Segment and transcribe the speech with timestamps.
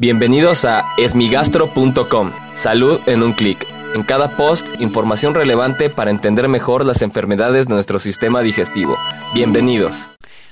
[0.00, 2.32] Bienvenidos a esmigastro.com.
[2.56, 3.66] Salud en un clic.
[3.94, 8.96] En cada post, información relevante para entender mejor las enfermedades de nuestro sistema digestivo.
[9.34, 10.06] Bienvenidos.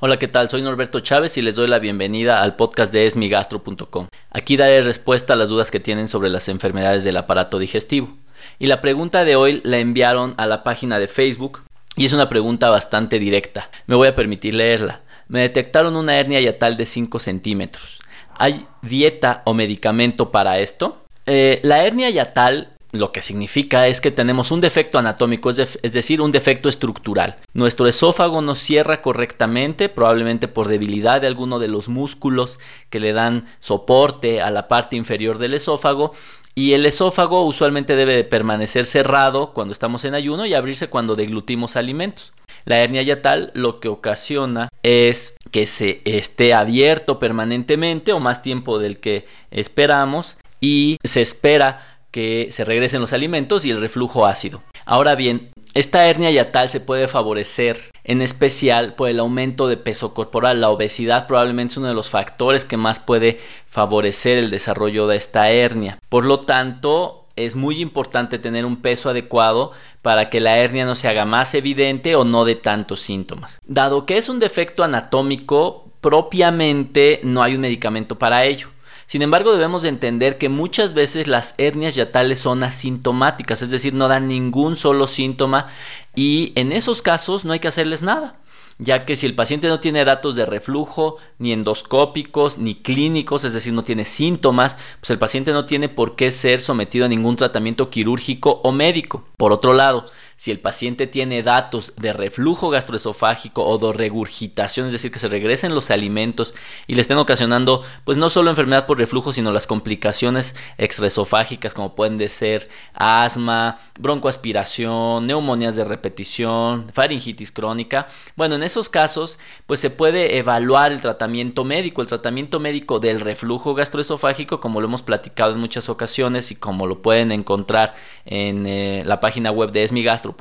[0.00, 0.48] Hola, ¿qué tal?
[0.48, 4.08] Soy Norberto Chávez y les doy la bienvenida al podcast de esmigastro.com.
[4.30, 8.16] Aquí daré respuesta a las dudas que tienen sobre las enfermedades del aparato digestivo.
[8.58, 11.64] Y la pregunta de hoy la enviaron a la página de Facebook
[11.96, 13.68] y es una pregunta bastante directa.
[13.86, 15.02] Me voy a permitir leerla.
[15.28, 18.00] Me detectaron una hernia yatal de 5 centímetros.
[18.38, 21.04] ¿Hay dieta o medicamento para esto?
[21.26, 26.20] Eh, la hernia yatal lo que significa es que tenemos un defecto anatómico, es, decir,
[26.20, 27.36] un defecto estructural.
[27.52, 32.60] Nuestro esófago no cierra correctamente, probablemente por debilidad de alguno de los músculos
[32.90, 36.12] que le dan soporte a la parte inferior del esófago.
[36.54, 41.16] Y el esófago usualmente debe de permanecer cerrado cuando estamos en ayuno y abrirse cuando
[41.16, 42.32] deglutimos alimentos.
[42.64, 48.78] La hernia yatal lo que ocasiona es que se esté abierto permanentemente o más tiempo
[48.78, 54.62] del que esperamos y se espera que se regresen los alimentos y el reflujo ácido.
[54.86, 60.14] Ahora bien, esta hernia yatal se puede favorecer en especial por el aumento de peso
[60.14, 60.60] corporal.
[60.60, 65.16] La obesidad probablemente es uno de los factores que más puede favorecer el desarrollo de
[65.16, 65.98] esta hernia.
[66.08, 70.94] Por lo tanto, es muy importante tener un peso adecuado para que la hernia no
[70.94, 73.60] se haga más evidente o no de tantos síntomas.
[73.66, 78.68] Dado que es un defecto anatómico, propiamente no hay un medicamento para ello.
[79.06, 83.92] Sin embargo, debemos de entender que muchas veces las hernias yatales son asintomáticas, es decir,
[83.92, 85.68] no dan ningún solo síntoma
[86.14, 88.38] y en esos casos no hay que hacerles nada
[88.78, 93.52] ya que si el paciente no tiene datos de reflujo, ni endoscópicos, ni clínicos, es
[93.52, 97.36] decir, no tiene síntomas, pues el paciente no tiene por qué ser sometido a ningún
[97.36, 99.24] tratamiento quirúrgico o médico.
[99.36, 104.92] Por otro lado, si el paciente tiene datos de reflujo gastroesofágico o de regurgitación, es
[104.92, 106.54] decir, que se regresen los alimentos
[106.86, 111.94] y le estén ocasionando, pues no solo enfermedad por reflujo, sino las complicaciones extraesofágicas como
[111.94, 118.06] pueden ser asma, broncoaspiración, neumonías de repetición, faringitis crónica.
[118.36, 123.20] Bueno, en esos casos, pues se puede evaluar el tratamiento médico, el tratamiento médico del
[123.20, 127.94] reflujo gastroesofágico, como lo hemos platicado en muchas ocasiones y como lo pueden encontrar
[128.26, 130.36] en eh, la página web de Esmigastro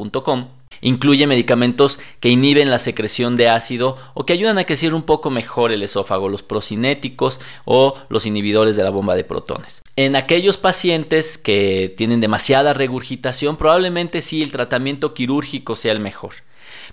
[0.84, 5.30] Incluye medicamentos que inhiben la secreción de ácido o que ayudan a cierre un poco
[5.30, 9.82] mejor el esófago, los procinéticos o los inhibidores de la bomba de protones.
[9.96, 16.34] En aquellos pacientes que tienen demasiada regurgitación, probablemente sí el tratamiento quirúrgico sea el mejor.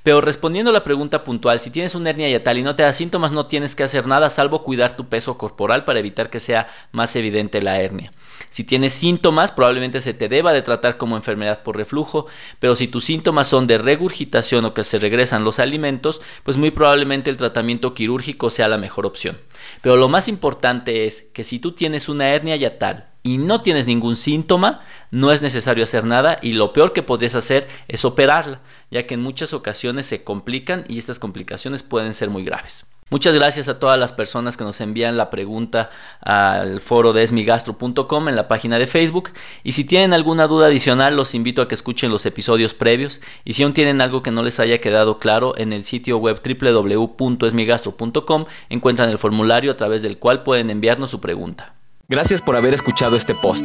[0.03, 2.93] Pero respondiendo a la pregunta puntual, si tienes una hernia yatal y no te da
[2.93, 6.69] síntomas, no tienes que hacer nada salvo cuidar tu peso corporal para evitar que sea
[6.93, 8.13] más evidente la hernia.
[8.49, 12.27] Si tienes síntomas, probablemente se te deba de tratar como enfermedad por reflujo,
[12.59, 16.71] pero si tus síntomas son de regurgitación o que se regresan los alimentos, pues muy
[16.71, 19.39] probablemente el tratamiento quirúrgico sea la mejor opción.
[19.83, 23.87] Pero lo más importante es que si tú tienes una hernia yatal y no tienes
[23.87, 28.61] ningún síntoma, no es necesario hacer nada y lo peor que podrías hacer es operarla,
[28.91, 32.87] ya que en muchas ocasiones se complican y estas complicaciones pueden ser muy graves.
[33.11, 35.91] Muchas gracias a todas las personas que nos envían la pregunta
[36.21, 39.31] al foro de esmigastro.com en la página de Facebook.
[39.65, 43.21] Y si tienen alguna duda adicional, los invito a que escuchen los episodios previos.
[43.45, 46.41] Y si aún tienen algo que no les haya quedado claro, en el sitio web
[46.41, 51.75] www.esmigastro.com encuentran el formulario a través del cual pueden enviarnos su pregunta.
[52.09, 53.65] Gracias por haber escuchado este post.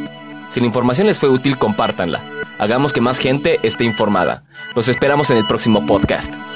[0.50, 2.20] Si la información les fue útil, compártanla.
[2.58, 4.42] Hagamos que más gente esté informada.
[4.74, 6.55] Los esperamos en el próximo podcast.